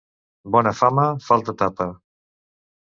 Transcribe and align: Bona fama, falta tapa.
Bona 0.55 0.73
fama, 0.79 1.05
falta 1.29 1.57
tapa. 1.63 1.91